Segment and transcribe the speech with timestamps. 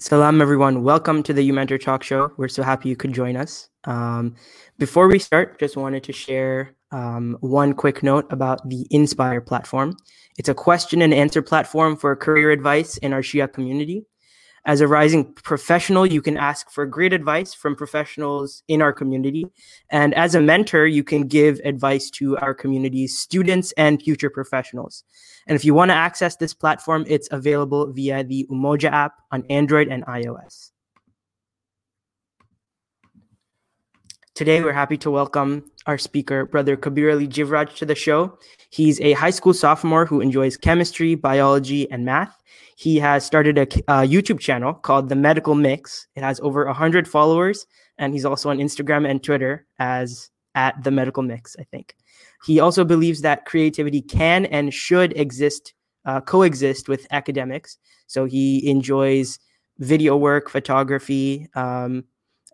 [0.00, 0.84] Salam, everyone.
[0.84, 2.30] Welcome to the uMentor Talk Show.
[2.36, 3.68] We're so happy you could join us.
[3.82, 4.36] Um,
[4.78, 9.96] before we start, just wanted to share um, one quick note about the Inspire platform.
[10.38, 14.06] It's a question and answer platform for career advice in our Shia community.
[14.68, 19.46] As a rising professional, you can ask for great advice from professionals in our community.
[19.88, 25.04] And as a mentor, you can give advice to our community's students and future professionals.
[25.46, 29.42] And if you want to access this platform, it's available via the Umoja app on
[29.48, 30.72] Android and iOS.
[34.38, 38.38] Today, we're happy to welcome our speaker, Brother Kabir Ali Jeevraj, to the show.
[38.70, 42.40] He's a high school sophomore who enjoys chemistry, biology, and math.
[42.76, 46.06] He has started a, a YouTube channel called The Medical Mixx.
[46.14, 47.66] It has over 100 followers,
[47.98, 51.96] and he's also on Instagram and Twitter as at The Medical Mixx, I think.
[52.44, 57.76] He also believes that creativity can and should exist, uh, coexist with academics.
[58.06, 59.40] So he enjoys
[59.78, 62.04] video work, photography, um,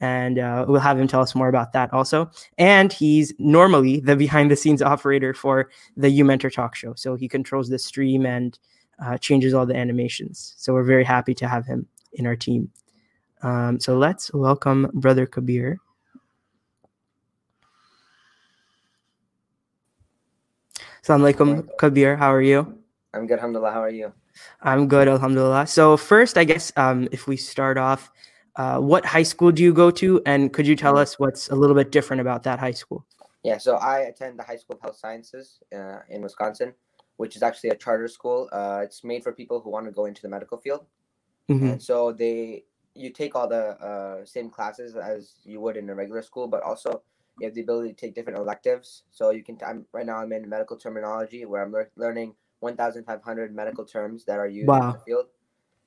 [0.01, 2.31] and uh, we'll have him tell us more about that also.
[2.59, 6.95] And he's normally the behind the scenes operator for the uMentor Talk Show.
[6.95, 8.59] So he controls the stream and
[9.05, 10.55] uh, changes all the animations.
[10.57, 12.71] So we're very happy to have him in our team.
[13.43, 15.79] Um, so let's welcome Brother Kabir.
[21.05, 22.17] Assalamu alaikum, Kabir.
[22.17, 22.79] How are you?
[23.13, 23.73] I'm good, alhamdulillah.
[23.73, 24.13] How are you?
[24.63, 25.67] I'm good, alhamdulillah.
[25.67, 28.11] So first, I guess um, if we start off,
[28.57, 31.55] uh, what high school do you go to, and could you tell us what's a
[31.55, 33.05] little bit different about that high school?
[33.43, 36.73] Yeah, so I attend the High School of Health Sciences uh, in Wisconsin
[37.17, 38.49] which is actually a charter school.
[38.53, 40.85] Uh, it's made for people who want to go into the medical field,
[41.49, 41.69] mm-hmm.
[41.69, 45.95] and so they you take all the uh, same classes as you would in a
[45.95, 47.03] regular school, but also
[47.41, 49.05] you have the ability to take different electives.
[49.11, 49.59] So you can.
[49.67, 50.17] I'm right now.
[50.19, 54.91] I'm in medical terminology, where I'm le- learning 1,500 medical terms that are used wow.
[54.91, 55.27] in the field.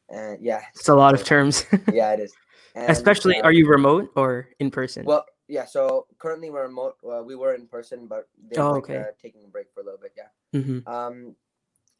[0.09, 1.66] And yeah, it's a lot of terms.
[1.94, 2.33] yeah, it is.
[2.75, 5.03] And, Especially, uh, are you remote or in person?
[5.05, 5.66] Well, yeah.
[5.66, 6.95] So currently we're remote.
[7.03, 8.97] Uh, we were in person, but they're oh, like, okay.
[8.97, 10.13] uh, taking a break for a little bit.
[10.16, 10.59] Yeah.
[10.59, 10.88] Mm-hmm.
[10.88, 11.35] Um,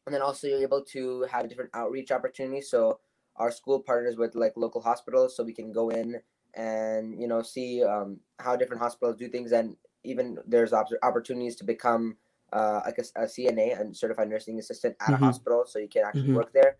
[0.06, 2.70] and then also you're able to have different outreach opportunities.
[2.70, 3.00] So
[3.36, 6.20] our school partners with like local hospitals, so we can go in
[6.54, 11.56] and you know see um, how different hospitals do things, and even there's op- opportunities
[11.56, 12.16] to become
[12.52, 15.22] uh, like a, a, CNA and certified nursing assistant at mm-hmm.
[15.22, 16.36] a hospital, so you can actually mm-hmm.
[16.36, 16.78] work there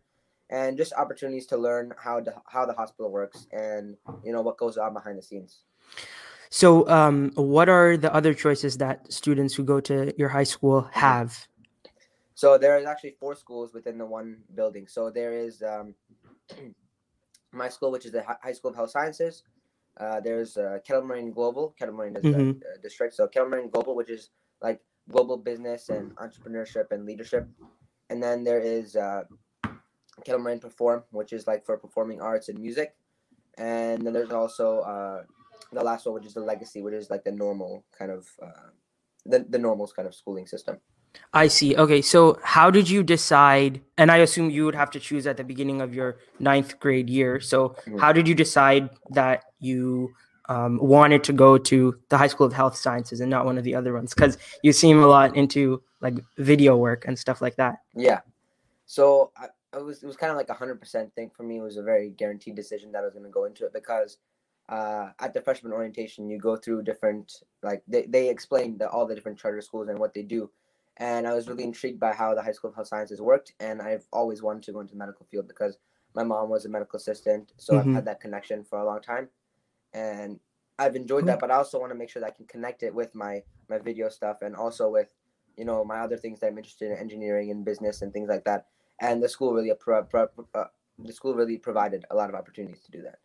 [0.51, 4.57] and just opportunities to learn how to, how the hospital works and you know what
[4.57, 5.61] goes on behind the scenes.
[6.51, 10.89] So, um, what are the other choices that students who go to your high school
[10.93, 11.47] have?
[12.39, 14.87] So there is actually four schools within the one building.
[14.87, 15.95] So there is um,
[17.53, 19.43] my school, which is the High School of Health Sciences.
[19.97, 21.75] Uh, there's uh, Kettle Moraine Global.
[21.77, 22.61] Kettle Moraine is mm-hmm.
[22.61, 23.15] the uh, district.
[23.15, 24.31] So Kettle Moraine Global, which is
[24.63, 24.81] like
[25.11, 27.49] global business and entrepreneurship and leadership.
[28.09, 28.95] And then there is
[30.25, 32.95] Kettle Moraine Perform, which is like for performing arts and music.
[33.56, 35.23] And then there's also uh,
[35.73, 38.71] the last one, which is the legacy, which is like the normal kind of uh,
[39.27, 40.79] the the normals kind of schooling system.
[41.33, 41.77] I see.
[41.77, 43.81] Okay, so how did you decide?
[43.97, 47.11] And I assume you would have to choose at the beginning of your ninth grade
[47.11, 47.41] year.
[47.41, 47.99] So mm-hmm.
[47.99, 50.11] how did you decide that you
[50.49, 53.65] um, wanted to go to the High School of Health Sciences and not one of
[53.65, 54.15] the other ones?
[54.15, 57.79] Because you seem a lot into like video work and stuff like that.
[57.95, 58.21] Yeah.
[58.87, 61.59] So I, it was it was kind of like a hundred percent thing for me.
[61.59, 64.19] It was a very guaranteed decision that I was going to go into it because
[64.69, 69.06] uh, at the freshman orientation, you go through different like they they explain the, all
[69.06, 70.51] the different charter schools and what they do,
[70.97, 73.81] and I was really intrigued by how the High School of Health Sciences worked, and
[73.81, 75.79] I've always wanted to go into the medical field because
[76.15, 77.91] my mom was a medical assistant, so mm-hmm.
[77.91, 79.29] I've had that connection for a long time,
[79.93, 80.41] and
[80.79, 81.41] I've enjoyed that.
[81.41, 83.79] But I also want to make sure that I can connect it with my my
[83.79, 85.15] video stuff and also with
[85.56, 88.45] you know my other things that I'm interested in, engineering and business and things like
[88.45, 88.67] that.
[89.01, 90.65] And the school really pro- pro- uh,
[90.99, 93.19] the school really provided a lot of opportunities to do that.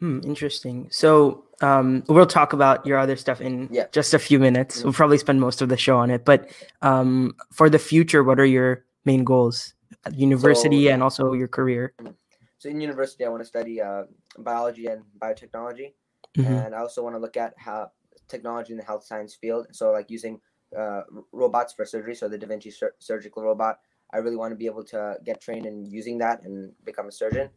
[0.00, 0.88] Hmm, interesting.
[0.90, 3.86] So um, we'll talk about your other stuff in yeah.
[3.92, 4.78] just a few minutes.
[4.78, 4.88] Mm-hmm.
[4.88, 6.24] We'll probably spend most of the show on it.
[6.24, 6.50] But
[6.82, 9.74] um, for the future, what are your main goals
[10.04, 11.94] at university so, and also your career?
[12.00, 12.12] Mm-hmm.
[12.58, 14.04] So in university, I want to study uh,
[14.38, 15.92] biology and biotechnology,
[16.36, 16.52] mm-hmm.
[16.52, 17.90] and I also want to look at how
[18.26, 19.66] technology in the health science field.
[19.72, 20.40] So like using
[20.76, 23.78] uh, robots for surgery, so the Da Vinci sur- surgical robot.
[24.14, 27.12] I really want to be able to get trained in using that and become a
[27.12, 27.50] surgeon.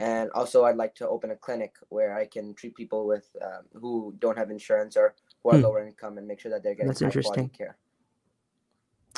[0.00, 3.62] And also i'd like to open a clinic where i can treat people with um,
[3.74, 5.62] who don't have insurance or who are hmm.
[5.62, 7.48] lower income and make sure that they're getting that's interesting.
[7.48, 7.76] care.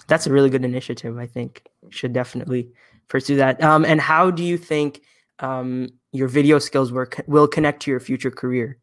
[0.06, 1.66] That's a really good initiative i think.
[1.90, 2.70] Should definitely
[3.08, 3.62] pursue that.
[3.62, 5.02] Um, and how do you think
[5.40, 8.78] um, your video skills work will connect to your future career?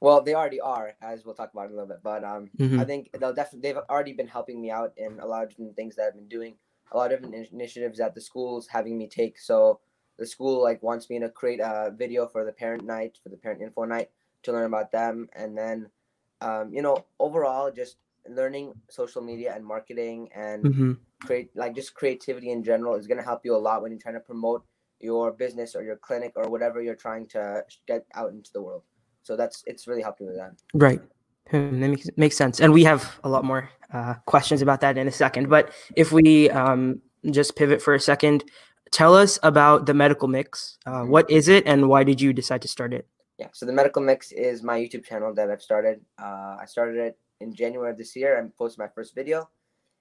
[0.00, 2.80] Well they already are as we'll talk about in a little bit but um, mm-hmm.
[2.80, 5.76] i think they'll definitely they've already been helping me out in a lot of different
[5.76, 6.54] things that i've been doing
[6.92, 9.38] a lot of initiatives that the schools having me take.
[9.38, 9.80] So
[10.18, 13.36] the school like wants me to create a video for the parent night for the
[13.36, 14.10] parent info night
[14.44, 15.28] to learn about them.
[15.34, 15.90] And then
[16.40, 17.96] um, you know overall just
[18.28, 20.92] learning social media and marketing and hmm
[21.22, 24.00] create like just creativity in general is going to help you a lot when you're
[24.00, 24.62] trying to promote
[25.00, 28.82] your business or your clinic or whatever you're trying to get out into the world.
[29.22, 30.52] So that's it's really helping with that.
[30.74, 31.00] Right.
[31.50, 32.60] Hmm, that makes, makes sense.
[32.60, 35.48] And we have a lot more uh, questions about that in a second.
[35.48, 37.00] But if we um,
[37.30, 38.44] just pivot for a second,
[38.92, 40.76] tell us about the Medical Mixx.
[40.86, 41.08] Uh, Mhm.
[41.08, 43.06] what is it and why did you decide to start it?
[43.38, 46.96] yeah so the Medical Mixx is my youtube channel that i've started uh, i started
[46.96, 49.44] it in january of this year and posted my first video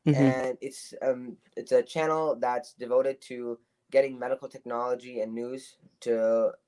[0.08, 0.16] Mhm.
[0.16, 3.60] and it's um it's a channel that's devoted to
[3.92, 6.12] getting medical technology and news to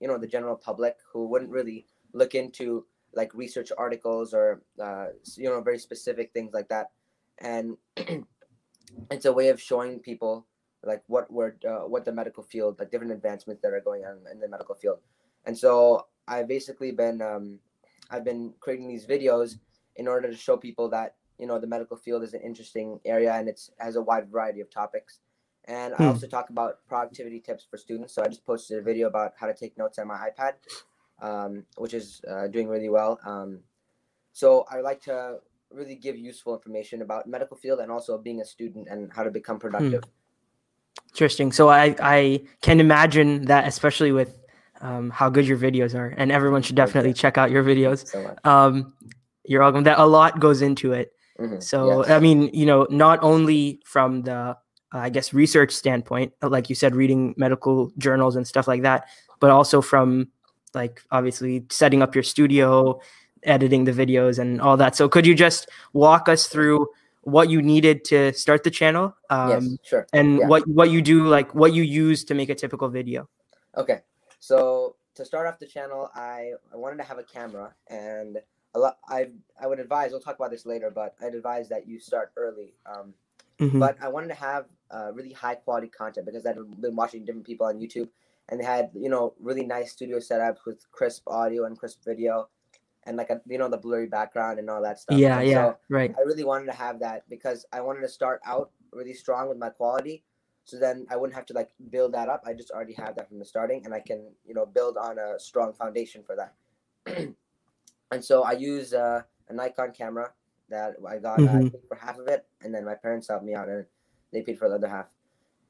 [0.01, 2.83] you know the general public who wouldn't really look into
[3.13, 5.07] like research articles or uh,
[5.39, 6.91] you know very specific things like that
[7.39, 7.77] and
[9.11, 10.47] it's a way of showing people
[10.83, 14.19] like what we're uh, what the medical field like different advancements that are going on
[14.31, 14.99] in the medical field.
[15.45, 17.59] And so i've basically been um,
[18.11, 19.59] i've been creating these videos
[19.95, 23.33] in order to show people that you know the medical field is an interesting area
[23.33, 25.19] and it's has a wide variety of topics.
[25.65, 26.03] And i Hmm.
[26.05, 28.13] also talk about productivity tips for students.
[28.13, 30.53] So i just posted a video about how to take notes on my ipad
[31.21, 33.19] um, which is uh, doing really well.
[33.25, 33.59] Um,
[34.33, 35.39] so i like to
[35.71, 39.31] really give useful information about medical field and also being a student and how to
[39.31, 40.03] become productive
[41.11, 41.51] Interesting.
[41.51, 44.37] So I, I can imagine that, especially with
[44.81, 48.07] um, how good your videos are, and everyone should definitely check out your videos.
[48.07, 48.93] so much Um,
[49.45, 49.83] you're welcome.
[49.83, 51.13] That a lot goes into it.
[51.39, 52.11] Mhm, So yes.
[52.11, 54.55] I mean, you know, not only from the uh,
[54.91, 59.07] I guess research standpoint, uh, like you said, reading medical journals and stuff like that,
[59.39, 60.29] but also from
[60.73, 62.99] like obviously setting up your studio,
[63.43, 64.95] editing the videos, and all that.
[64.95, 66.87] So could you just walk us through
[67.21, 70.47] what you needed to start the channel, um, yes sure and yeah.
[70.47, 73.27] what what you do, like what you use to make a typical video?
[73.75, 73.99] Okay,
[74.39, 78.37] so to start off the channel, I, I wanted to have a camera, and
[78.75, 78.97] a lot.
[79.09, 79.29] I
[79.59, 80.11] I would advise.
[80.11, 82.73] We'll talk about this later, but I'd advise that you start early.
[82.85, 83.13] Um,
[83.59, 83.79] Mhm.
[83.79, 87.45] but I wanted to have uh, really high quality content because I'd been watching different
[87.45, 88.07] people on YouTube,
[88.49, 92.47] and they had you know really nice studio setups with crisp audio and crisp video,
[93.07, 95.21] and like a you know the blurry background and all that stuff.
[95.21, 96.15] yeah, And yeah, so right.
[96.17, 99.57] I really wanted to have that because I wanted to start out really strong with
[99.57, 100.25] my quality.
[100.65, 102.43] So then I wouldn't have to like build that up.
[102.45, 105.17] I just already have that from the starting and I can, you know, build on
[105.17, 106.55] a strong foundation for that.
[108.11, 110.33] and so I use uh, a Nikon camera
[110.69, 111.71] that I got uh, I Mhm.
[111.71, 113.85] paid for half of it and then my parents helped me out and
[114.33, 115.07] they paid for the other half.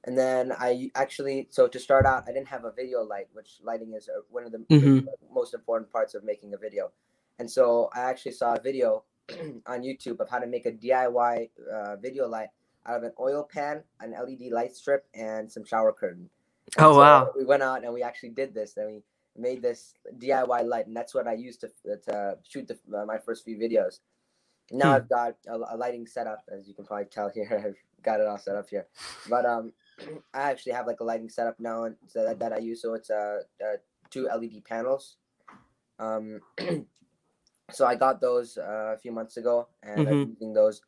[0.06, 3.60] And then I actually, so to start out, I didn't have a video light, which
[3.62, 5.06] lighting is uh, one of the Mhm.
[5.34, 6.92] most important parts of making a video.
[7.40, 9.04] And so I actually saw a video
[9.66, 12.50] on YouTube of how to make a DIY uh, video light
[12.86, 16.30] out of an oil pan, an LED light strip, and some shower curtain.
[16.78, 17.32] And Oh, so wow.
[17.36, 19.02] We went out and we actually did this, and we
[19.38, 21.70] made this DIY light, and that's what I used to,
[22.06, 24.00] to shoot the, uh, my first few videos.
[24.72, 24.96] Now Hmm.
[24.96, 27.64] I've got a, a lighting setup, as you can probably tell here.
[27.68, 28.88] I've got it all set up here,
[29.30, 29.72] but um,
[30.34, 32.82] I actually have like a lighting setup now, and so that, that I use.
[32.82, 33.78] So it's uh, uh
[34.10, 35.18] two LED panels.
[36.00, 36.42] Um,
[37.72, 40.12] so I got those uh, a few months ago, and Mhm.
[40.24, 40.82] I'm using those.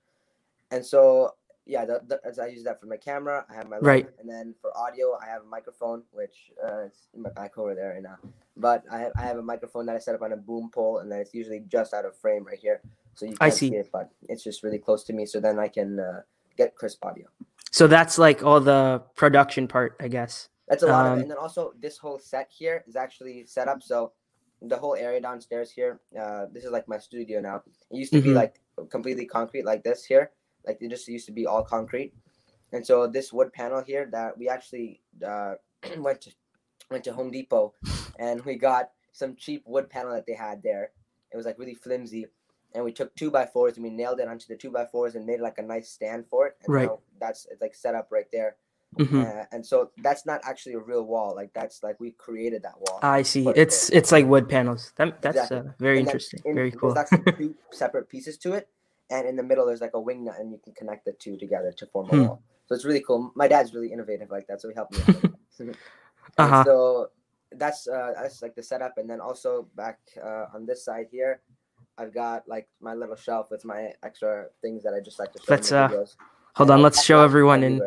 [0.71, 1.35] And so
[1.65, 3.45] yeah, the, the, as I use that for my camera.
[3.47, 4.09] I have my light, Right.
[4.19, 7.75] and then for audio, I have a microphone, which uh, it's in my back over
[7.75, 8.17] there right now.
[8.57, 10.97] But I have I have a microphone that I set up on a boom pole,
[10.99, 12.81] and then it's usually just out of frame right here,
[13.13, 13.75] so you I can't see.
[13.75, 16.21] it, but it's just really close to me, so then I can uh,
[16.57, 17.27] get crisp audio.
[17.71, 20.49] So that's like all the production part, I guess.
[20.68, 21.21] That's a lot of Um, it.
[21.23, 24.11] And then also this whole set here is actually set up so
[24.61, 25.99] the whole area downstairs here.
[26.19, 27.63] Uh, this is like my studio now.
[27.92, 28.35] It used to be Mhm.
[28.35, 30.31] like completely concrete like this here.
[30.66, 32.13] Like it just used to be all concrete.
[32.71, 35.56] And so this wood panel here that we actually uh,
[35.97, 36.31] went to
[36.92, 37.73] went to Home Depot
[38.18, 40.92] and we got some cheap wood panel that they had there.
[41.31, 42.28] It was like really flimsy.
[42.75, 45.16] And we took two by fours and we nailed it onto the two by fours
[45.16, 46.57] and made like a nice stand for it.
[46.63, 46.89] And Right.
[47.19, 48.57] that's it's like set up right there.
[48.97, 49.21] Mhm.
[49.23, 51.33] Uh, and so that's not actually a real wall.
[51.35, 52.99] Like that's like we created that wall.
[53.03, 53.43] I see.
[53.43, 54.91] But- It's it's like wood panels.
[54.97, 55.69] That, that's Exactly.
[55.69, 56.41] uh, very And interesting.
[56.45, 56.93] in- very cool.
[56.93, 58.67] There's actually two separate pieces to it,
[59.11, 61.37] and in the middle there's like a wing nut, and you can connect the two
[61.37, 62.21] together to form a Hmm.
[62.25, 62.41] wall.
[62.65, 63.31] So it's really cool.
[63.35, 65.01] My dad's really innovative like that, so he helped me.
[65.01, 65.33] Out with that.
[65.59, 65.75] And
[66.37, 66.63] Uh-huh.
[66.63, 67.09] So
[67.51, 71.41] that's uh, that's like the setup, and then also back uh, on this side here,
[71.97, 75.39] I've got like my little shelf with my extra things that I just like to
[75.39, 76.15] show Let's, uh, videos.
[76.55, 76.81] Hold And on.
[76.81, 77.81] Let's show everyone in.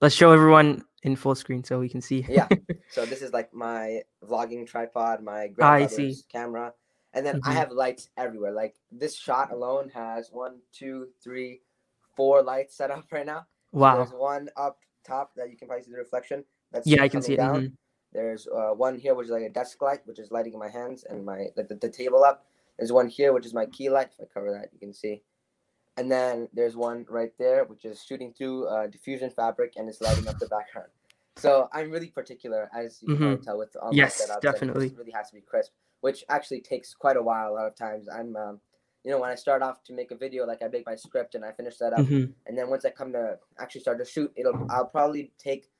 [0.00, 2.24] Let's show everyone in full screen so we can see.
[2.28, 2.48] yeah.
[2.90, 6.74] So this is like my vlogging tripod, my I grandfather's camera,
[7.14, 7.56] and then I Mhm.
[7.56, 8.52] have lights everywhere.
[8.52, 11.62] Like this shot alone has one, two, three,
[12.16, 13.46] four lights set up right now.
[13.72, 13.96] wow.
[13.96, 16.44] There's one up top that you can probably see the reflection.
[16.70, 17.38] That's Yeah, I can see it.
[17.38, 17.62] down.
[17.62, 17.72] mhm.
[18.12, 21.04] There's uh, one here which is like a desk light, which is lighting my hands
[21.04, 22.44] and my like the, the table up.
[22.76, 24.10] There's one here which is my key light.
[24.18, 25.22] If I cover that, you can see.
[25.96, 30.00] And then there's one right there which is shooting through uh, diffusion fabric and it's
[30.00, 30.90] lighting up the background.
[31.36, 33.18] So I'm really particular, as you Mhm.
[33.18, 34.52] can tell with all Yes, my setups.
[34.52, 34.96] and it definitely.
[34.96, 37.52] really has to be crisp, which actually takes quite a while.
[37.52, 38.60] A lot of times, I'm, um,
[39.04, 41.34] you know, when I start off to make a video, like I make my script
[41.34, 42.34] and I finish that up, Mhm.
[42.46, 45.70] and then once I come to actually start to shoot, it'll I'll probably take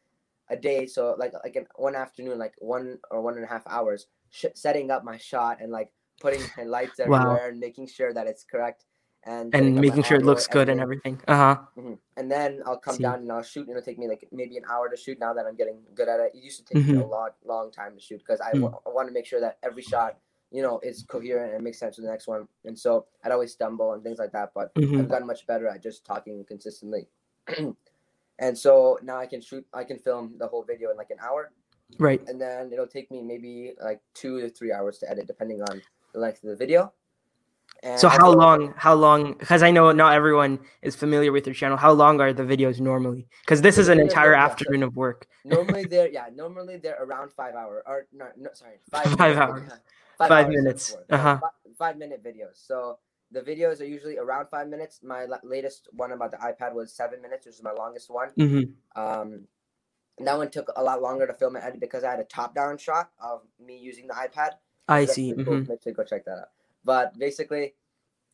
[0.49, 3.67] a day, so like like an, one afternoon, like one or one and a half
[3.67, 7.09] hours, sh- setting up my shot and like putting my lights Wow.
[7.09, 8.85] everywhere and making sure that it's correct.
[9.25, 11.21] And, And making sure it looks good and everything.
[11.29, 11.63] Uh huh.
[11.77, 11.99] Mhm.
[12.17, 13.05] And then I'll come See.
[13.05, 13.69] down and I'll shoot.
[13.69, 15.19] It'll take me like maybe an hour to shoot.
[15.21, 17.09] Now that I'm getting good at it, it used to take me a Mhm.
[17.09, 18.75] lot, long time to shoot because I Mm.
[18.85, 20.19] I want to make sure that every shot,
[20.51, 22.49] you know, is coherent and makes sense with the next one.
[22.65, 24.53] And so I'd always stumble and things like that.
[24.55, 27.09] But hmm I've gotten much better at just talking consistently.
[28.39, 29.65] and so now I can shoot.
[29.73, 31.53] I can film the whole video in like an hour,
[31.99, 32.21] Right.
[32.29, 35.81] and then it'll take me maybe like two to three hours to edit, depending on
[36.13, 36.93] the length of the video.
[37.83, 38.75] And So how long?
[38.77, 39.35] How long?
[39.35, 41.77] Because I know not everyone is familiar with your channel.
[41.77, 43.27] How long are the videos normally?
[43.41, 45.27] Because this is an entire yeah, afternoon of work.
[45.45, 49.51] normally they're yeah normally they're around five hour or no, no sorry five Five minutes.
[49.51, 49.63] hours.
[50.19, 50.97] five, Five hours minutes.
[51.11, 51.39] Uh-huh.
[51.41, 52.99] fi- five minute videos so
[53.33, 56.93] the videos are usually around five minutes my la- latest one about the ipad was
[56.93, 58.61] seven minutes which is my longest one hmm
[58.95, 59.41] um
[60.19, 62.55] that one took a lot longer to film and edit because i had a top
[62.55, 64.51] down shot of me using the ipad
[64.89, 65.33] I so see.
[65.33, 65.45] cool.
[65.45, 66.49] hmm Make sure you go check that out.
[66.85, 67.75] But basically,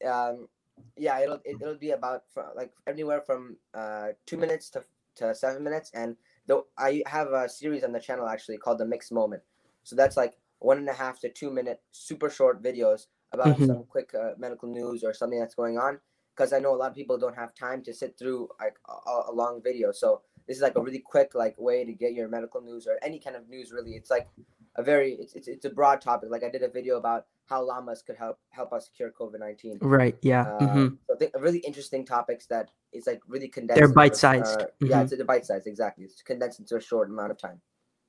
[0.06, 0.48] um,
[0.96, 2.24] yeah, it'll it, it'll be about
[2.56, 4.84] like anywhere from uh, two minutes to,
[5.16, 5.90] to seven minutes.
[5.94, 9.42] And though I have a series on the channel actually called the Mixed Moment.
[9.84, 13.66] So that's like one and a half to two minute super short videos about Mhm.
[13.66, 16.00] some quick uh, medical news or something that's going on.
[16.34, 18.92] Because I know a lot of people don't have time to sit through like a,
[19.10, 19.90] a- a long video.
[19.92, 22.98] So this is like a really quick like way to get your medical news or
[23.02, 23.92] any kind of news really.
[23.92, 24.28] It's like
[24.76, 26.30] a very it's, it's, it's a broad topic.
[26.30, 29.78] Like I did a video about how llamas could help help us cure COVID nineteen.
[29.80, 30.16] Right.
[30.22, 30.42] Yeah.
[30.60, 33.78] Uh, hmm So think really interesting topics that is like really condensed.
[33.78, 34.60] They're bite-sized.
[34.60, 35.12] Uh, Yeah, Mhm.
[35.12, 36.04] it's a bite sized exactly.
[36.04, 37.60] It's condensed into a short amount of time.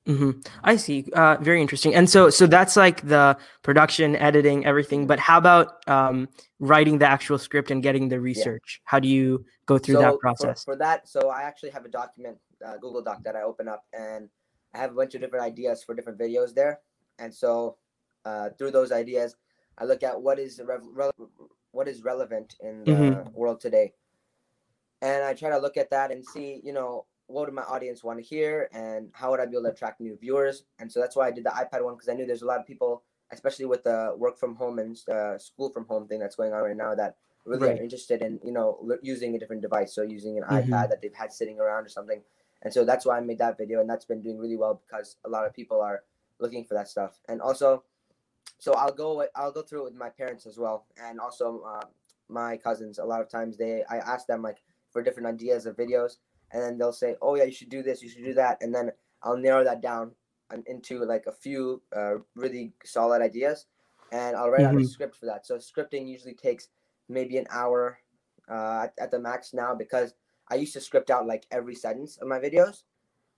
[0.06, 0.30] hmm
[0.64, 0.98] I see.
[1.12, 1.94] Uh, very interesting.
[1.94, 5.06] And so, so that's like the production, editing, everything.
[5.06, 6.28] But how about um,
[6.58, 8.80] writing the actual script and getting the research?
[8.84, 10.64] How do you go through so that for- process?
[10.64, 13.84] For, that, so I actually have a document, uh, Google Doc that I open up,
[13.92, 14.28] and
[14.74, 16.80] I have a bunch of different ideas for different videos there.
[17.18, 17.76] And so
[18.24, 19.36] uh, through those ideas,
[19.78, 21.28] I look at what is rev- rele-
[21.72, 23.32] what is relevant in the Mhm.
[23.32, 23.94] world today,
[25.02, 28.02] and I try to look at that and see, you know, what would my audience
[28.02, 30.64] want to hear, and how would I be able to attract new viewers.
[30.80, 32.58] And so that's why I did the iPad one because I knew there's a lot
[32.60, 36.34] of people, especially with the work from home and uh, school from home thing that's
[36.36, 37.78] going on right now, that really Right.
[37.78, 40.60] are interested in you know l- using a different device so using an Mhm.
[40.60, 42.22] ipad that they've had sitting around or something
[42.60, 45.16] and so that's why i made that video and that's been doing really well because
[45.24, 46.04] a lot of people are
[46.38, 47.82] looking for that stuff and also
[48.60, 50.86] so i'll go i'll go through it with my parents as well.
[51.02, 51.86] And also uh,
[52.28, 54.58] my cousins a lot of times they i ask them like
[54.92, 56.18] for different ideas of videos.
[56.52, 58.58] And then they'll say oh yeah you should do this you should do that.
[58.62, 58.92] And then
[59.24, 60.12] i'll narrow that down
[60.50, 63.66] and into like a few uh, really solid ideas.
[64.12, 64.86] And i'll write out a Mhm.
[64.86, 65.46] script for that.
[65.46, 66.68] So scripting usually takes
[67.08, 67.98] maybe an hour
[68.48, 70.14] uh, at, at the max now because
[70.48, 72.82] I used to script out like every sentence of my videos,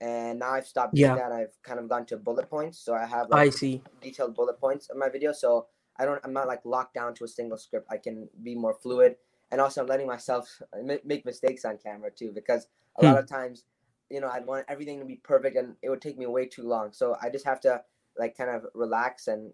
[0.03, 1.15] and now I've stopped doing Yeah.
[1.15, 1.31] that.
[1.31, 3.81] I've kind of gone to bullet points, so I have I see.
[4.01, 5.33] detailed bullet points of my video.
[5.33, 5.67] So
[5.99, 7.87] I don't, I'm not like locked down to a single script.
[7.91, 9.15] I can be more fluid,
[9.51, 12.67] and also I'm letting myself ma- make mistakes on camera too because
[12.97, 13.03] a Hmm.
[13.03, 13.65] lot of times,
[14.11, 16.63] you know, I'd want everything to be perfect, and it would take me way too
[16.63, 16.93] long.
[16.93, 17.81] So I just have to
[18.17, 19.53] like kind of relax and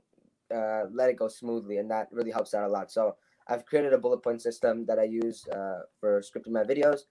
[0.54, 2.92] uh, let it go smoothly, and that really helps out a lot.
[2.92, 3.16] So
[3.48, 7.02] I've created a bullet point system that I use uh, for scripting my videos.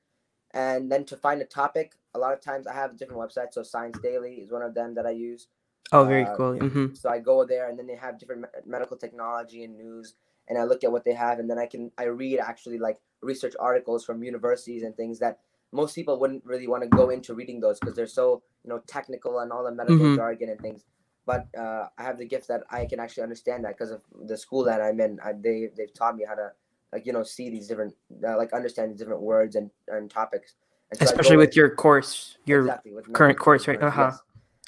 [0.53, 3.53] And then to find a topic, a lot of times I have different websites.
[3.53, 5.49] So Science Daily is one of them that I use.
[5.93, 6.59] Oh, very Uh, cool.
[6.59, 10.15] hmm So I go there, and then they have different me- medical technology and news,
[10.49, 12.99] and I look at what they have, and then I can I read actually like
[13.23, 15.39] research articles from universities and things that
[15.73, 18.79] most people wouldn't really want to go into reading those because they're so you know
[18.87, 20.15] technical and all the medical Mhm.
[20.17, 20.85] jargon and things.
[21.27, 24.37] But uh, I have the gift that I can actually understand that because of the
[24.37, 25.21] school that I'm in.
[25.21, 26.53] I, they they've taught me how to
[26.93, 27.95] like you know see these different
[28.27, 30.55] uh, like understand these different words and, and topics.
[30.91, 33.81] And so Especially go with your course, your exactly, with current course, right?
[33.83, 34.11] Uh-huh.
[34.11, 34.21] yes.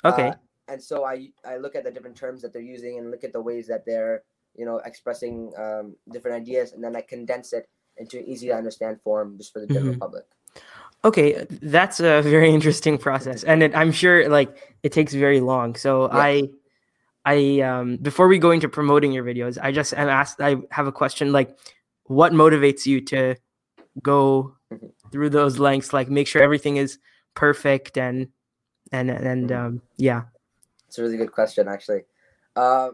[0.04, 0.28] okay.
[0.28, 0.34] Uh,
[0.68, 3.32] and so I I look at the different terms that they're using and look at
[3.32, 4.22] the ways that they're
[4.54, 8.54] you know expressing um, different ideas, and then I condense it into an easy to
[8.54, 9.98] understand form just for the general Mhm.
[9.98, 10.24] public.
[11.04, 15.74] Okay, that's a very interesting process, and it, I'm sure like it takes very long.
[15.74, 16.12] So Yes.
[16.12, 16.50] I,
[17.24, 20.40] I um, before we go into promoting your videos, I just am asked.
[20.40, 21.32] I have a question.
[21.32, 21.58] Like,
[22.10, 23.36] what motivates you to
[24.02, 24.92] go Mhm.
[25.12, 25.92] through those lengths?
[25.92, 26.98] Like, make sure everything is
[27.34, 28.32] perfect and
[28.90, 29.56] and and Mhm.
[29.56, 30.22] um, yeah.
[30.88, 32.02] It's a really good question, actually.
[32.56, 32.90] Uh,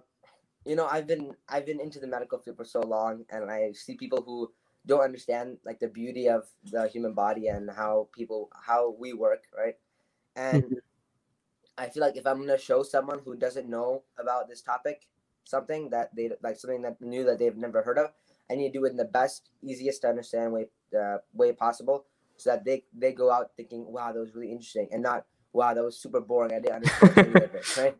[0.66, 3.72] you know, I've been I've been into the medical field for so long, and I
[3.72, 4.52] see people who
[4.84, 9.44] don't understand like the beauty of the human body and how people how we work,
[9.56, 9.78] right?
[10.36, 10.84] And mm-hmm.
[11.78, 15.08] I feel like if I'm gonna show someone who doesn't know about this topic
[15.44, 18.12] something that they like something that new that they've never heard of,
[18.50, 20.66] I need to do it in the best, easiest to understand way
[20.98, 24.88] uh, way possible, so that they they go out thinking, wow, that was really interesting,
[24.92, 26.52] and not wow, that was super boring.
[26.52, 27.96] I didn't understand any of it, right?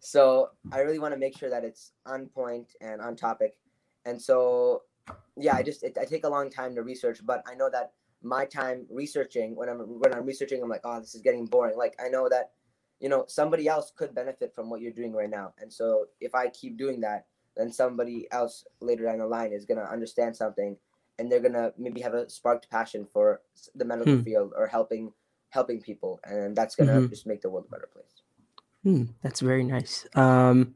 [0.00, 3.56] So I really want to make sure that it's on point and on topic,
[4.04, 4.82] and so
[5.36, 7.92] yeah, I just it, I take a long time to research, but I know that
[8.22, 11.76] my time researching when I'm when I'm researching, I'm like, oh, this is getting boring.
[11.76, 12.52] Like I know that
[13.00, 16.34] you know somebody else could benefit from what you're doing right now, and so if
[16.34, 20.76] I keep doing that, then somebody else later down the line is gonna understand something,
[21.18, 23.40] and they're gonna maybe have a sparked passion for
[23.74, 24.22] the medical hmm.
[24.22, 25.12] field or helping
[25.50, 27.08] helping people, and that's gonna mm-hmm.
[27.08, 28.22] just make the world a better place.
[28.82, 30.06] Hmm, that's very nice.
[30.14, 30.74] Um,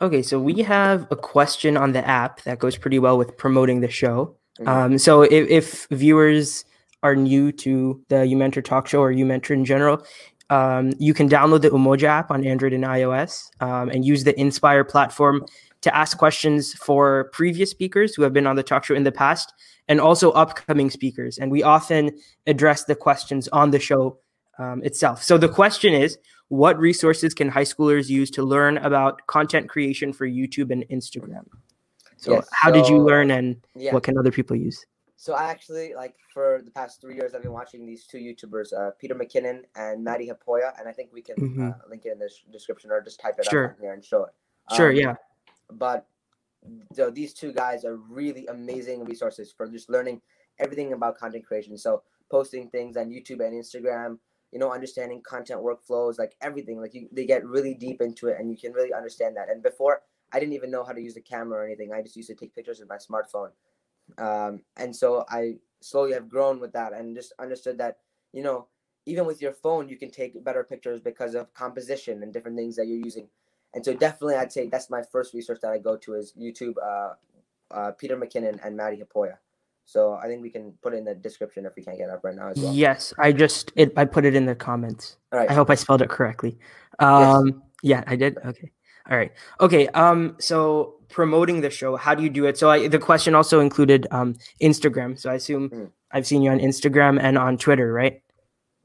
[0.00, 3.80] Okay, so we have a question on the app that goes pretty well with promoting
[3.80, 4.36] the show.
[4.60, 4.68] Mm-hmm.
[4.68, 6.64] Um, so if, if, viewers
[7.02, 10.04] are new to the uMentor Talk Show or uMentor in general,
[10.50, 14.38] um, you can download the Umoja app on Android and iOS um, and use the
[14.38, 15.44] Inspire platform
[15.82, 19.12] to ask questions for previous speakers who have been on the talk show in the
[19.12, 19.52] past
[19.86, 21.38] and also upcoming speakers.
[21.38, 22.10] And we often
[22.46, 24.18] address the questions on the show
[24.58, 25.22] um, itself.
[25.22, 26.18] So the question is
[26.48, 31.46] what resources can high schoolers use to learn about content creation for YouTube and Instagram?
[32.16, 33.94] So, yes, how so, did you learn and yeah.
[33.94, 34.84] what can other people use?
[35.16, 38.72] So, I actually, like, for the past three years, I've been watching these two YouTubers,
[38.72, 40.78] uh, Peter McKinnon and Matti Haapoja.
[40.78, 41.68] And I think we can mm-hmm.
[41.68, 43.70] uh, link it in the description or just type it sure.
[43.70, 44.30] up here and show it.
[44.70, 45.14] Um, sure, yeah.
[45.72, 46.06] But
[46.92, 50.20] so these two guys are really amazing resources for just learning
[50.58, 51.76] everything about content creation.
[51.78, 54.18] So, posting things on YouTube and Instagram,
[54.52, 56.80] you know, understanding content workflows, like everything.
[56.80, 59.48] Like you, they get really deep into it, and you can really understand that.
[59.48, 61.92] And before, I didn't even know how to use a camera or anything.
[61.92, 63.50] I just used to take pictures with my smartphone,
[64.18, 67.98] um, and so I slowly have grown with that, and just understood that,
[68.32, 68.66] you know,
[69.06, 72.76] even with your phone, you can take better pictures because of composition and different things
[72.76, 73.28] that you're using.
[73.74, 76.74] And so, definitely, I'd say that's my first resource that I go to is YouTube.
[76.82, 77.14] Uh,
[77.70, 79.36] uh, Peter McKinnon and Matti Haapoja.
[79.84, 82.20] So I think we can put it in the description if we can't get up
[82.22, 82.74] right now as well.
[82.74, 85.16] Yes, I just it I put it in the comments.
[85.32, 85.50] All right.
[85.50, 86.58] I hope I spelled it correctly.
[86.98, 88.04] Um yes.
[88.04, 88.36] yeah, I did.
[88.44, 88.70] Okay.
[89.10, 89.32] All right.
[89.60, 89.88] Okay.
[89.88, 92.58] Um so promoting the show, how do you do it?
[92.58, 95.18] So I, the question also included um Instagram.
[95.18, 95.90] So I assume mm.
[96.12, 98.20] I've seen you on Instagram and on Twitter, right?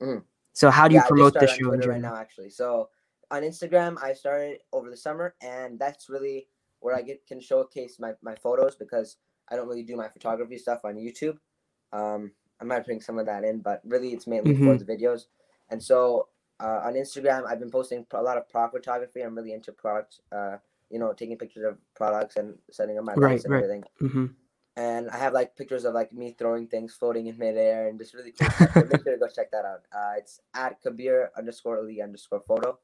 [0.01, 0.23] Mm.
[0.53, 2.49] So how do you promote the show right now actually?
[2.49, 2.87] So
[3.33, 6.47] on Instagram, I started over the summer and that's really
[6.81, 9.17] where I get can showcase my, my photos because
[9.49, 11.37] I don't really do my photography stuff on YouTube.
[11.91, 14.67] Um, I might bring some of that in, but really it's mainly mm-hmm.
[14.67, 15.23] for the videos.
[15.71, 16.27] And so
[16.59, 19.21] uh, on Instagram, I've been posting a lot of product photography.
[19.21, 20.57] I'm really into products, uh,
[20.91, 23.63] you know, taking pictures of products and setting up my right, lights and right.
[23.63, 23.83] everything.
[23.99, 24.25] Mm-hmm.
[24.75, 28.13] And I have like pictures of like me throwing things floating in midair and just
[28.13, 29.81] really cool make sure to go check that out.
[29.91, 32.77] Uh, it's at Kabir underscore Ali underscore photo.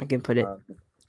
[0.00, 0.46] I can put it.
[0.46, 0.60] Um,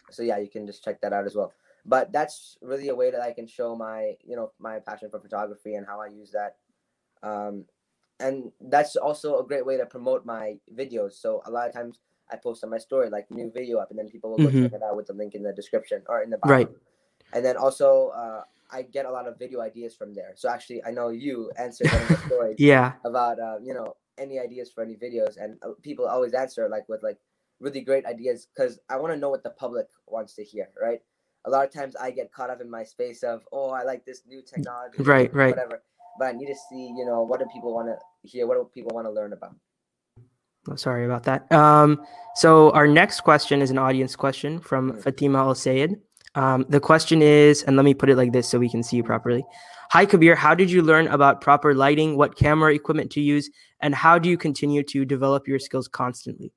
[0.10, 1.54] so yeah, you can just check that out as well
[1.88, 5.20] but that's really a way that I can show my you know my passion for
[5.20, 6.58] photography and how I use that.
[7.24, 7.66] Um,
[8.20, 11.14] and that's also a great way to promote my videos.
[11.14, 12.00] So a lot of times
[12.32, 14.64] I post on my story like new video up, and then people will go mm-hmm.
[14.64, 16.52] check it out with the link in the description or in the bio.
[16.52, 16.70] Right.
[17.34, 20.34] And then also uh, I get a lot of video ideas from there.
[20.36, 22.56] So actually, I know you answered one of the stories.
[22.60, 22.94] yeah.
[23.06, 26.90] About uh, you know any ideas for any videos, and uh, people always answer like
[26.90, 27.18] with like
[27.60, 31.02] really great ideas because I want to know what the public wants to hear, right?
[31.48, 34.06] a lot of times I get caught up in my space of, oh, I like
[34.06, 35.82] this new technology, right, right, whatever.
[36.20, 38.46] But I need to see, you know, what do people want to hear?
[38.46, 39.56] What do people want to learn about?
[40.70, 41.50] Oh, sorry about that.
[41.52, 45.02] Um, so our next question is an audience question from mm-hmm.
[45.02, 45.96] Fatima Al Sayed.
[46.36, 48.98] Um, the question is, and let me put it like this so we can see
[48.98, 49.44] you properly.
[49.92, 50.36] Hi, Kabir.
[50.36, 54.28] How did you learn about proper lighting, what camera equipment to use, and how do
[54.28, 56.52] you continue to develop your skills constantly?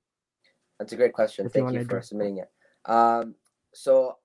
[0.80, 1.46] That's a great question.
[1.46, 2.50] If Thank you, you for submitting it.
[2.86, 3.34] Um,
[3.74, 4.16] so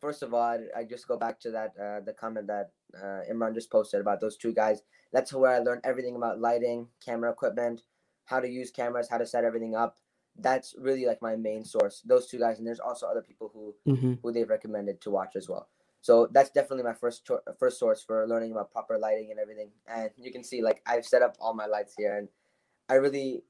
[0.00, 3.20] first of all, I, I just go back to that uh, the comment that uh,
[3.30, 4.80] Imran just posted about those two guys.
[5.12, 7.82] That's where I learned everything about lighting, camera equipment,
[8.24, 9.98] how to use cameras, how to set everything up.
[10.38, 12.02] That's really like my main source.
[12.06, 14.14] Those two guys, and there's also other people who mm-hmm.
[14.22, 15.68] who they've recommended to watch as well.
[16.00, 19.70] So that's definitely my first cho- first source for learning about proper lighting and everything.
[19.86, 22.28] And you can see like I've set up all my lights here, and
[22.88, 23.42] I really,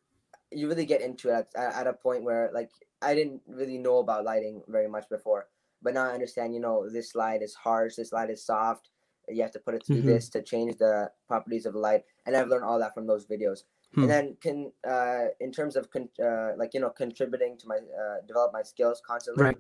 [0.53, 2.71] you really get into it at, at a point where like
[3.03, 5.47] I didn't really know about lighting very much before
[5.83, 8.91] but now I understand, you know, this light is harsh, this light is soft.
[9.29, 10.09] You have to put it through mm-hmm.
[10.09, 12.03] this to change the properties of the light.
[12.27, 13.61] And I've learned all that from those videos.
[13.95, 14.03] hmm.
[14.03, 17.77] and then can uh, in terms of con- uh, like you know contributing to my
[17.77, 19.45] uh, develop my skills constantly.
[19.45, 19.59] Right.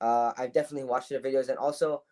[0.00, 2.02] Uh, I've definitely watched the videos and also,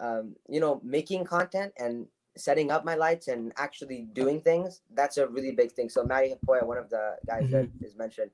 [0.00, 2.06] um, you know, making content and
[2.38, 4.82] setting up my lights and actually doing things.
[4.94, 5.88] That's a really big thing.
[5.88, 7.52] So Matti Haapoja, one of the guys mm-hmm.
[7.52, 8.30] that is mentioned,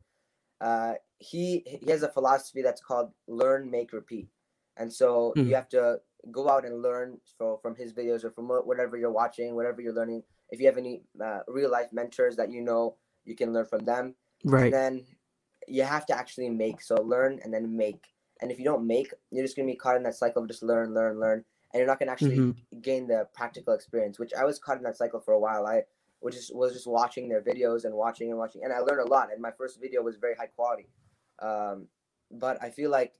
[0.60, 4.28] uh, he he has a philosophy that's called learn, make, repeat.
[4.76, 5.48] And so mm-hmm.
[5.48, 9.12] you have to go out and learn from from his videos or from whatever you're
[9.12, 10.22] watching, whatever you're learning.
[10.50, 13.84] If you have any uh, real life mentors that you know, you can learn from
[13.84, 14.14] them.
[14.44, 14.64] Right.
[14.64, 15.04] And then
[15.66, 16.82] you have to actually make.
[16.82, 18.04] So learn and then make.
[18.42, 20.62] And if you don't make, you're just gonna be caught in that cycle of just
[20.62, 22.80] learn, learn, learn, and you're not gonna actually mm-hmm.
[22.80, 24.18] gain the practical experience.
[24.18, 25.66] Which I was caught in that cycle for a while.
[25.66, 25.82] I
[26.22, 29.10] was just was just watching their videos and watching and watching, and I learned a
[29.10, 29.30] lot.
[29.30, 30.88] And my first video was very high quality.
[31.42, 31.88] Um,
[32.30, 33.12] but I feel like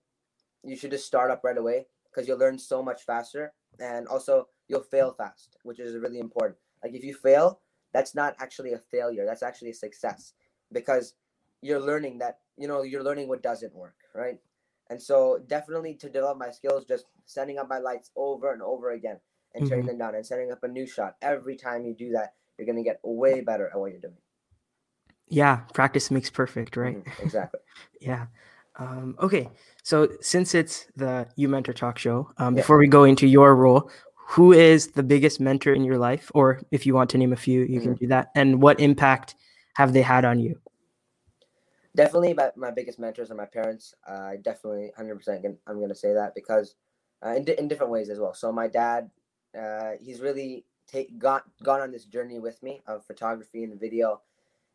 [0.62, 4.48] you should just start up right away because you'll learn so much faster and also
[4.68, 7.60] you'll fail fast which is really important like if you fail
[7.92, 10.32] that's not actually a failure that's actually a success
[10.72, 11.14] because
[11.60, 14.38] you're learning that you know you're learning what doesn't work right
[14.90, 18.92] and so definitely to develop my skills just setting up my lights over and over
[18.92, 19.18] again
[19.54, 19.70] and mm-hmm.
[19.70, 22.66] turning them down and setting up a new shot every time you do that you're
[22.66, 24.16] going to get way better at what you're doing
[25.28, 27.22] yeah practice makes perfect right mm-hmm.
[27.22, 27.60] exactly
[28.00, 28.26] yeah
[28.76, 29.48] um, okay,
[29.82, 32.62] so since it's the uMentor Talk show, um, yeah.
[32.62, 33.90] before we go into your role,
[34.26, 37.36] who is the biggest mentor in your life, or if you want to name a
[37.36, 37.82] few, you mm-hmm.
[37.82, 38.30] can do that.
[38.34, 39.36] And what impact
[39.76, 40.58] have they had on you?
[41.96, 43.94] Definitely, my, my biggest mentors are my parents.
[44.06, 46.74] I uh, definitely, hundred percent, I'm going to say that because
[47.24, 48.34] uh, in in different ways as well.
[48.34, 49.10] So my dad,
[49.58, 54.20] uh, he's really take got gone on this journey with me of photography and video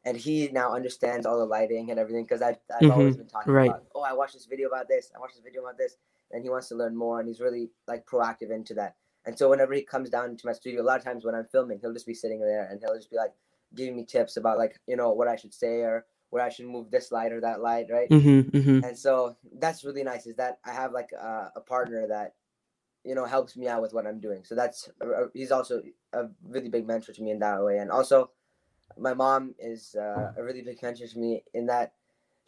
[0.05, 2.91] and he now understands all the lighting and everything because I've, I've mm-hmm.
[2.91, 3.69] always been talking right.
[3.69, 5.97] about oh I watched this video about this I watched this video about this
[6.31, 9.49] and he wants to learn more and he's really like proactive into that and so
[9.49, 11.93] whenever he comes down to my studio a lot of times when I'm filming he'll
[11.93, 13.33] just be sitting there and he'll just be like
[13.75, 16.67] giving me tips about like you know what I should say or where I should
[16.67, 18.83] move this light or that light right mm-hmm, mm-hmm.
[18.83, 22.35] and so that's really nice is that I have like a, a partner that
[23.03, 25.81] you know helps me out with what I'm doing so that's uh, he's also
[26.13, 28.31] a really big mentor to me in that way and also
[28.97, 31.93] my mom is uh, a really big mentor to me in that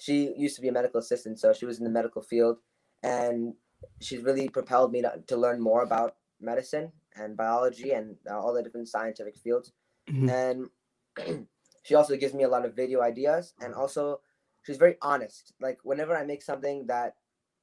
[0.02, 2.58] she used to be a medical assistant, so she was in the medical field,
[3.04, 3.54] and
[4.00, 8.52] she's really propelled me to, to learn more about medicine and biology and uh, all
[8.52, 9.72] the different scientific fields.
[10.10, 10.30] Mm-hmm.
[10.30, 11.48] And
[11.84, 14.22] she also gives me a lot of video ideas, and also
[14.64, 15.54] she's very honest.
[15.60, 17.16] Like whenever I make something that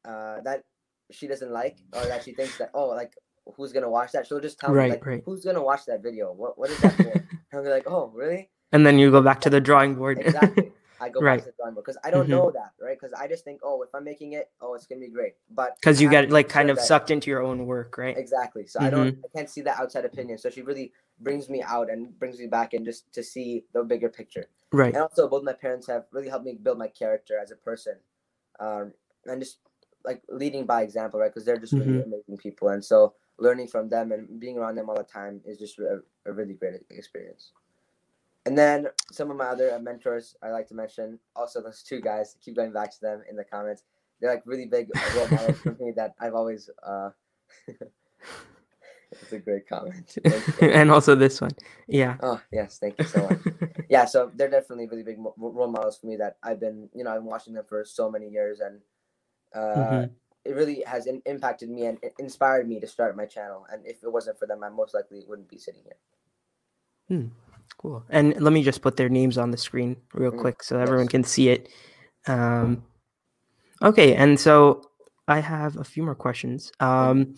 [0.04, 0.64] uh, that
[1.10, 3.14] she doesn't like or that she thinks that oh like
[3.56, 5.22] who's gonna watch that, she'll just tell right, me like right.
[5.24, 6.32] who's gonna watch that video.
[6.32, 7.10] What what is that for?
[7.12, 8.50] and I'll be like oh really?
[8.72, 10.18] and then you go back to the drawing board.
[10.18, 10.72] exactly.
[11.00, 11.36] I go right.
[11.36, 12.32] back to the drawing board because I don't mm-hmm.
[12.32, 12.98] know that, right?
[12.98, 15.34] Because I just think, oh, if I'm making it, oh, it's gonna be great.
[15.50, 18.16] But because you get like kind of sucked into your own work, right?
[18.16, 18.66] Exactly.
[18.66, 18.86] So mm-hmm.
[18.86, 20.38] I don't, I can't see that outside opinion.
[20.38, 23.82] So she really brings me out and brings me back in just to see the
[23.82, 24.46] bigger picture.
[24.72, 24.94] Right.
[24.94, 27.94] And also, both my parents have really helped me build my character as a person,
[28.60, 28.92] um,
[29.24, 29.58] and just
[30.04, 31.32] like leading by example, right?
[31.32, 32.12] Because they're just really mm-hmm.
[32.12, 35.58] amazing people, and so learning from them and being around them all the time is
[35.58, 37.52] just a, a really great experience.
[38.48, 42.00] And then some of my other uh, mentors I like to mention, also those two
[42.00, 43.82] guys, keep going back to them in the comments.
[44.18, 46.70] They're like really big role models for me that I've always.
[46.82, 47.10] Uh,
[49.12, 50.16] it's a great comment.
[50.62, 51.50] and also this one,
[51.88, 52.16] yeah.
[52.22, 53.38] Oh yes, thank you so much.
[53.90, 57.10] yeah, so they're definitely really big role models for me that I've been, you know,
[57.10, 58.80] I'm watching them for so many years, and
[59.54, 60.04] uh, mm-hmm.
[60.46, 63.66] it really has in- impacted me and inspired me to start my channel.
[63.70, 65.96] And if it wasn't for them, I most likely wouldn't be sitting here.
[67.08, 67.26] Hmm.
[67.78, 68.04] Cool.
[68.10, 71.08] And let me just put their names on the screen real mm, quick so everyone
[71.08, 71.68] can see it.
[72.26, 72.82] Um,
[73.80, 74.82] okay, and so
[75.28, 76.72] I have a few more questions.
[76.80, 77.36] Um,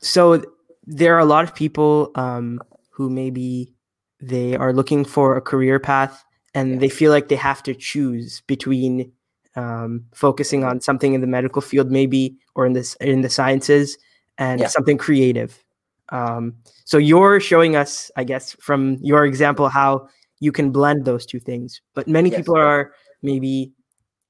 [0.00, 0.42] so
[0.86, 3.74] there are a lot of people um, who maybe
[4.20, 8.40] they are looking for a career path and they feel like they have to choose
[8.46, 9.12] between
[9.56, 13.98] um, focusing on something in the medical field, maybe, or in this in the sciences,
[14.38, 14.66] and yeah.
[14.68, 15.62] something creative.
[16.10, 20.08] Um, so you're showing us, I guess, from your example, how
[20.40, 21.80] you can blend those two things.
[21.94, 22.38] But many yes.
[22.38, 22.92] people are
[23.22, 23.72] maybe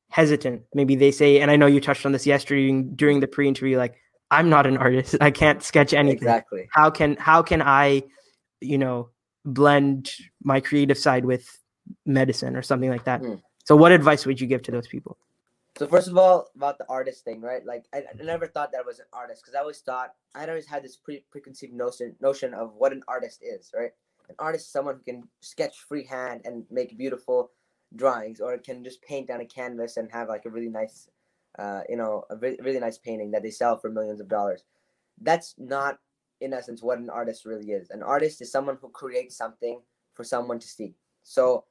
[0.09, 0.63] hesitant.
[0.75, 3.97] Maybe they say, and I know you touched on this yesterday during the pre-interview, like,
[4.31, 5.17] I'm not an artist.
[5.21, 6.19] I can't sketch anything.
[6.19, 6.69] Exactly.
[6.73, 8.03] How can how can I,
[8.61, 9.11] you know,
[9.45, 10.11] blend
[10.43, 11.47] my creative side with
[12.05, 13.23] medicine or something like that?
[13.23, 13.41] Mm.
[13.65, 15.19] So what advice would you give to those people?
[15.79, 17.65] So first of all, about the artist thing, right?
[17.65, 20.47] Like I, I never thought that I was an artist because I always thought I
[20.47, 23.91] always had this pre- preconceived notion notion of what an artist is, right?
[24.29, 27.51] An artist is someone who can sketch freehand and make beautiful
[27.95, 31.09] drawings, or can just paint on a canvas and have like a really nice,
[31.59, 34.65] uh, you know, a really, really nice painting that they sell for millions of dollars.
[35.21, 35.99] That's not,
[36.41, 37.91] in essence, what an artist really is.
[37.91, 39.81] An artist is someone who creates something
[40.15, 41.65] for someone to see, So,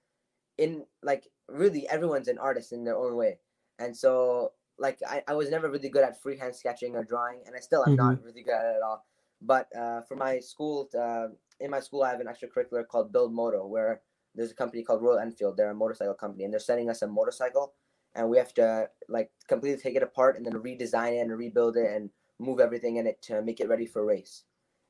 [0.57, 3.39] in like really everyone's an artist in their own way,
[3.79, 7.55] and so like I, I was never really good at freehand sketching or drawing, and
[7.55, 9.05] I still am not really good at it at all.
[9.41, 11.27] But uh, for my school, uh,
[11.59, 14.01] in my school, I have an extracurricular called Build Moto, where
[14.33, 15.57] there's a company called Royal Enfield.
[15.57, 17.73] They're a motorcycle company, and they're sending us a motorcycle,
[18.15, 21.77] and we have to like completely take it apart and then redesign it and rebuild
[21.77, 22.09] it and
[22.39, 24.43] move everything in it to make it ready for race.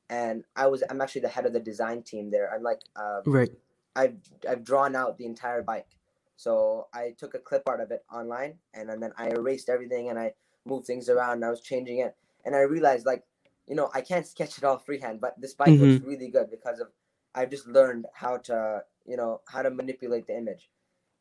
[0.08, 2.52] And I was I'm actually the head of the design team there.
[2.52, 3.50] I'm like um, Right.
[3.94, 4.16] I've
[4.48, 5.95] I've drawn out the entire bike.
[6.36, 10.10] So I took a clip art of it online and, and then I erased everything
[10.10, 12.14] and I moved things around and I was changing it.
[12.44, 13.24] And I realized like,
[13.66, 16.78] you know, I can't sketch it all freehand, but this bike looks really good because
[16.80, 16.88] of
[17.34, 20.70] I've just learned how to, you know, how to manipulate the image.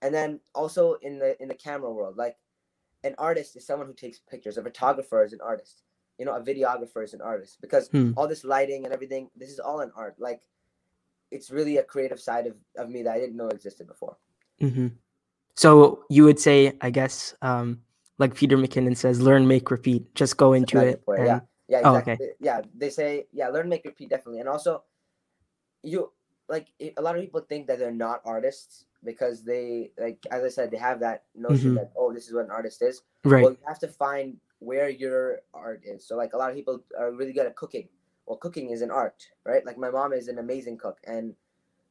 [0.01, 2.37] And then also in the in the camera world, like
[3.03, 4.57] an artist is someone who takes pictures.
[4.57, 5.83] A photographer is an artist.
[6.17, 8.11] You know, a videographer is an artist because Hmm.
[8.15, 10.15] all this lighting and everything, this is all an art.
[10.19, 10.41] Like
[11.31, 14.17] it's really a creative side of, of me that I didn't know existed before.
[14.59, 14.87] hmm
[15.55, 17.81] So you would say, I guess, um,
[18.17, 20.13] like Peter McKinnon says, learn, make, repeat.
[20.15, 21.05] Just go into it.
[21.05, 21.39] point, and- yeah.
[21.67, 22.27] Yeah, Oh, exactly.
[22.39, 24.83] Yeah, they say yeah, learn, make, repeat definitely, and also
[25.81, 26.11] you
[26.47, 30.49] like a lot of people think that they're not artists because they like as I
[30.49, 31.75] said they have that notion Mhm.
[31.77, 33.01] that oh this is what an artist is.
[33.23, 33.41] Right.
[33.41, 36.05] Well, you have to find where your art is.
[36.07, 37.89] So like a lot of people are really good at cooking.
[38.27, 39.65] Well, cooking is an art, right?
[39.65, 41.33] Like my mom is an amazing cook, and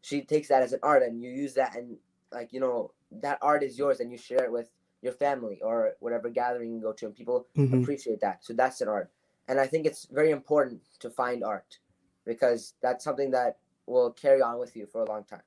[0.03, 1.97] she takes that as an art, and you use that, and
[2.31, 4.71] like you know that art is yours, and you share it with
[5.03, 7.83] your family or whatever gathering you go to, and people Mhm.
[7.83, 8.45] appreciate that.
[8.45, 9.11] So that's an art.
[9.49, 11.79] And I think it's very important to find art
[12.25, 15.43] because that's something that will carry on with you for a long time.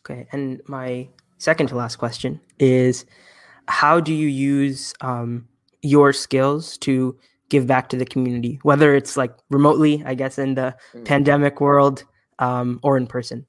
[0.00, 0.26] Okay.
[0.32, 1.08] And my
[1.38, 3.06] second to last question is
[3.68, 5.48] how do you use um,
[5.82, 7.16] your skills to
[7.48, 11.04] give back to the community, whether it's like remotely, I guess, in the Mm.
[11.04, 12.04] pandemic world
[12.40, 13.46] um, or in person?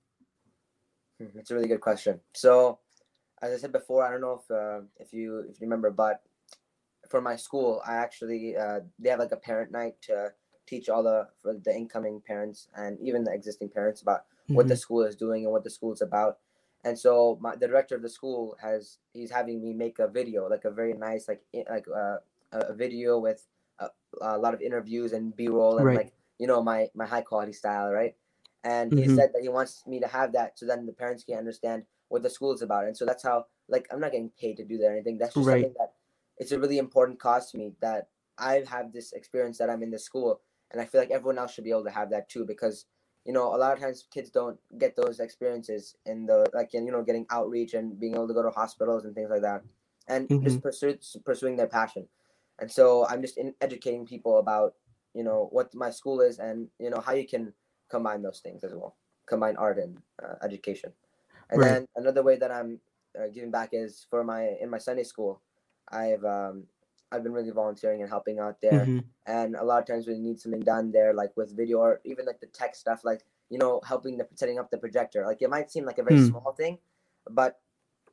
[1.20, 2.20] Hmm, That's a really good question.
[2.34, 2.80] So,
[3.42, 6.24] as I said before, I don't know if uh, if you if you remember, but
[7.10, 10.34] for my school, I actually uh, they have like a parent night to
[10.66, 14.76] teach all the for the incoming parents and even the existing parents about what the
[14.76, 14.78] Mhm.
[14.78, 16.40] school is doing and what the school is about.
[16.84, 20.48] And so my, the director of the school has he's having me make a video,
[20.48, 22.18] like a very nice like like uh,
[22.52, 23.48] a video with
[23.80, 23.90] a,
[24.22, 25.94] a lot of interviews and B-roll and Right.
[25.94, 28.16] like you know my my high quality style, right?
[28.64, 29.10] And he Mhm.
[29.10, 32.24] said that he wants me to have that so then the parents can understand what
[32.24, 32.86] the school is about.
[32.86, 35.18] And so that's how like I'm not getting paid to do that or anything.
[35.18, 35.62] That's just Right.
[35.62, 35.94] something that
[36.38, 39.92] it's a really important cause to me that I have this experience that I'm in
[39.92, 42.46] the school and I feel like everyone else should be able to have that too
[42.46, 42.86] because
[43.26, 46.92] you know a lot of times kids don't get those experiences in the like you
[46.92, 49.64] know getting outreach and being able to go to hospitals and things like that
[50.08, 52.08] and just pursue, pursuing their passion
[52.60, 54.76] and so i'm just in educating people about
[55.14, 57.54] you know what my school is and you know how you can
[57.90, 58.98] combine those things as well
[59.28, 60.92] combine art and uh, education
[61.52, 61.72] and Right.
[61.72, 62.80] then another way that i'm
[63.20, 65.42] uh, giving back is for my in my sunday school
[65.90, 66.64] i've um
[67.12, 69.04] i've been really volunteering and helping out there Mhm.
[69.28, 72.26] and a lot of times we need something done there like with video or even
[72.26, 75.50] like the tech stuff like you know helping the setting up the projector like it
[75.50, 76.28] might seem like a very Hmm.
[76.28, 76.78] small thing
[77.30, 77.60] but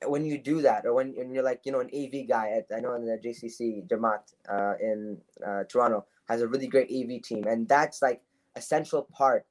[0.06, 2.66] when you do that or when, when you're like you know an av guy at
[2.76, 7.22] i know in the jcc Jamaat uh, in uh, toronto has a really great av
[7.22, 8.22] team and that's like
[8.54, 9.46] a central part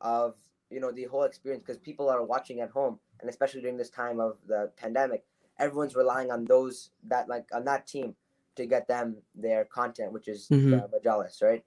[0.00, 0.34] of
[0.70, 3.90] you know the whole experience because people are watching at home and especially during this
[3.90, 5.24] time of the pandemic
[5.58, 8.14] everyone's relying on those that like on that team
[8.56, 10.70] to get them their content which is Mhm.
[10.70, 11.64] the majalis right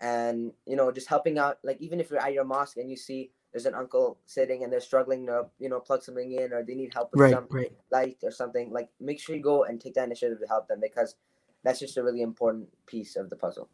[0.00, 2.96] and you know just helping out like even if you're at your mosque and you
[2.96, 6.62] see there's an uncle sitting and they're struggling to you know plug something in or
[6.62, 7.32] they need help with Right.
[7.32, 7.72] some Right.
[7.90, 10.80] light or something like make sure you go and take that initiative to help them
[10.80, 11.16] because
[11.62, 13.68] that's just a really important piece of the puzzle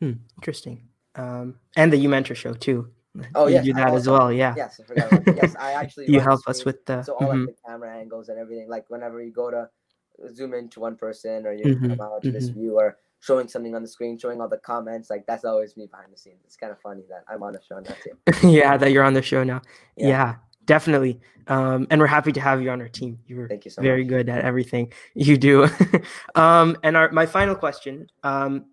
[0.00, 0.88] Interesting.
[1.16, 2.92] Um, and the uMentor show too.
[3.34, 4.32] Oh, you yes, do that as well.
[4.32, 4.54] Yeah.
[4.56, 7.02] yes i forgot yes i actually you help us with the.
[7.02, 7.46] so all mhm.
[7.46, 9.68] like the camera angles and everything like whenever you go to
[10.34, 12.54] zoom into one person or you Mhm, come out to this mhm.
[12.54, 15.86] view or showing something on the screen showing all the comments like that's always me
[15.86, 18.16] behind the scenes it's kind of funny that i'm on the show now too
[18.48, 19.62] yeah, that you're on the show now.
[19.96, 20.08] Yeah.
[20.08, 21.20] Yeah, definitely.
[21.46, 23.18] Um, and we're happy to have you on our team.
[23.26, 25.66] You're thank you so very much good at everything you do.
[26.34, 28.66] um, and our my final question, um,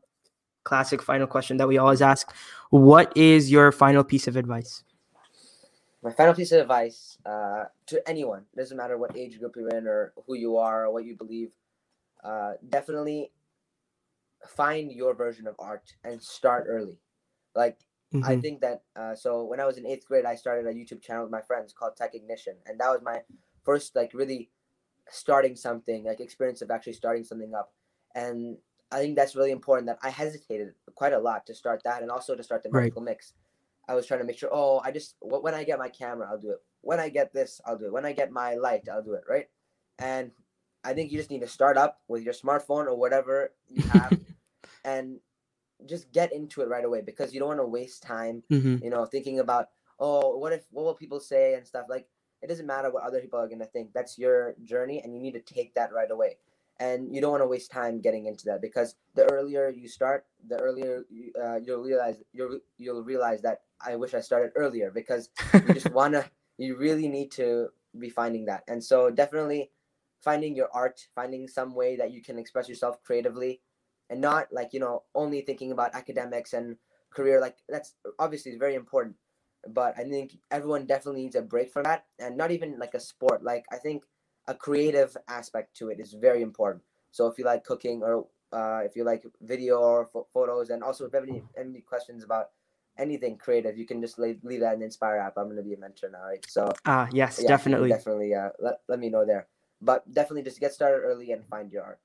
[0.65, 2.34] classic final question that we always ask:
[2.71, 4.84] What is your final piece of advice?
[6.04, 9.88] my final piece of advice uh, to anyone doesn't matter what age group you're in
[9.88, 11.51] or who you are or what you believe
[12.23, 13.32] uh, definitely
[14.47, 16.99] find your version of art and start early
[17.56, 17.80] like
[18.23, 18.41] I Mhm.
[18.41, 21.23] think that uh, so when I was in eighth grade, I started a YouTube channel
[21.23, 23.21] with my friends called Tech Ignition, and that was my
[23.63, 24.49] first like really
[25.10, 27.73] starting something, like experience of actually starting something up.
[28.15, 28.58] And
[28.91, 29.88] I think that's really important.
[29.88, 32.93] That I hesitated quite a lot to start that, and also to start the Right.
[33.02, 33.34] mix.
[33.88, 34.50] I was trying to make sure.
[34.52, 36.62] Oh, I just when I get my camera, I'll do it.
[36.82, 37.91] when I get this, I'll do it.
[37.93, 39.50] When I get my light, I'll do it, right?
[39.98, 40.32] And
[40.84, 44.13] I think you just need to start up with your smartphone or whatever you have
[44.86, 45.19] and
[45.88, 48.84] just get into it right away because you don't want to waste time, Mhm.
[48.84, 49.69] you know, thinking about,
[50.00, 51.88] oh, what if, what will people say and stuff.
[51.89, 52.08] Like,
[52.43, 53.91] it doesn't matter what other people are going to think.
[53.91, 56.38] That's your journey and you need to take that right away.
[56.79, 60.25] And you don't want to waste time getting into that because the earlier you start,
[60.47, 64.91] the earlier you, uh, you'll realize you'll you'll realize that I wish I started earlier
[64.91, 66.25] because you just wanna
[66.57, 68.63] you really need to be finding that.
[68.67, 69.71] And so definitely
[70.21, 73.61] finding your art finding some way that you can express yourself creatively
[74.09, 76.77] and not like you know only thinking about academics and
[77.13, 79.15] career like that's obviously very important
[79.69, 82.99] but i think everyone definitely needs a break from that and not even like a
[82.99, 83.43] sport.
[83.43, 84.03] Like i think
[84.47, 86.84] a creative aspect to it is very important.
[87.12, 90.84] So if you like cooking or uh, if you like video or pho- photos and
[90.84, 92.51] also if you have any, any questions about
[92.97, 95.34] anything creative you can just leave, leave that in the inspire app.
[95.38, 96.45] I'm going to be a mentor now right?
[96.47, 97.89] So Ah, yes, yeah, definitely.
[97.89, 99.47] definitely uh, let, let me know there.
[99.81, 101.99] But definitely just get started early and find your art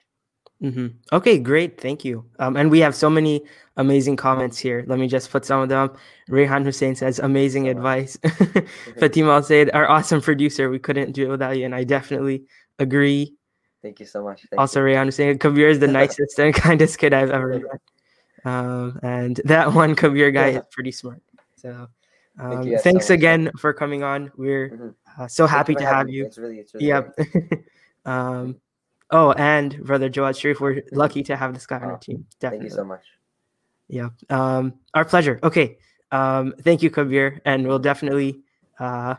[0.61, 1.81] hmm Okay, great.
[1.81, 2.25] Thank you.
[2.39, 3.43] Um, and we have so many
[3.77, 4.85] amazing comments here.
[4.87, 5.91] Let me just put some of them.
[6.29, 8.19] Rehan Hussein says, amazing So advice.
[8.99, 10.69] Fatima Al Sayed, our awesome producer.
[10.71, 11.65] We couldn't do it without you.
[11.65, 12.45] And I definitely
[12.79, 13.35] agree.
[13.83, 17.15] thank you so much Thank also, Rayhan Hussein, Kabir is the nicest and kindest kid
[17.15, 17.81] I've ever met.
[18.45, 21.23] Um, and that one Kabir guy is pretty smart.
[21.57, 21.89] So
[22.39, 23.19] um, you guys so thanks much.
[23.19, 24.31] again for coming on.
[24.37, 24.95] We're Mhm.
[25.19, 26.25] uh, so Thank happy to have you.
[26.27, 27.17] it's really it's really Yep.
[29.11, 32.27] Oh, and brother Jawad Sharif, we're lucky to have this guy on our Oh, team.
[32.41, 33.05] thank you so much
[33.89, 34.11] Yeah.
[34.29, 35.39] Um, our pleasure.
[35.43, 35.79] Okay.
[36.13, 38.43] Um, thank you, Kabir, and we'll definitely
[38.79, 39.15] uh,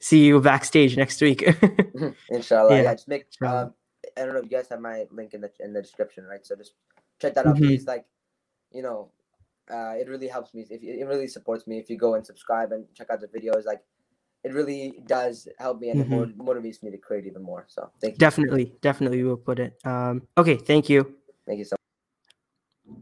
[0.00, 1.42] see you backstage next week.
[2.30, 3.74] inshallah Yeah, yeah, just make um
[4.18, 6.44] i don't know if you guys have my link in the in the description right
[6.44, 6.74] so just
[7.20, 7.58] check that out Mhm.
[7.58, 8.04] please like
[8.72, 9.08] you know
[9.70, 12.72] uh it really helps me if it really supports me if you go and subscribe
[12.72, 13.80] and check out the videos like
[14.44, 16.30] it really does help me and Mhm.
[16.30, 19.78] it motivates me to create even more so thank you definitely, definitely, we'll put it.
[19.84, 20.56] Um, okay.
[20.56, 21.14] Thank you.
[21.46, 22.98] thank you so much.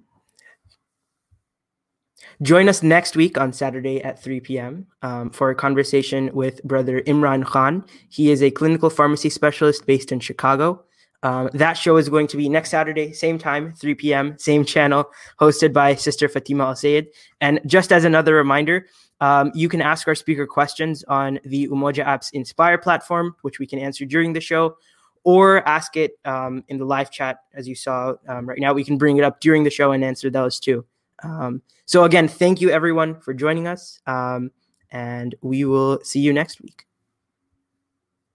[2.42, 4.86] Join us next week on Saturday at 3 p.m.
[5.02, 7.84] Um, for a conversation with Brother Imran Khan.
[8.08, 10.82] He is a clinical pharmacy specialist based in Chicago.
[11.22, 15.04] Um, that show is going to be next Saturday, same time, 3 p.m., same channel,
[15.38, 17.08] hosted by Sister Fatima Al Sayed.
[17.42, 18.86] And just as another reminder,
[19.20, 23.66] um, you can ask our speaker questions on the Umoja app's Inspire platform, which we
[23.66, 24.76] can answer during the show,
[25.24, 28.72] or ask it um, in the live chat, as you saw um, right now.
[28.72, 30.84] We can bring it up during the show and answer those too.
[31.22, 34.50] Um, so again, thank you everyone for joining us, um,
[34.90, 36.86] and we will see you next week.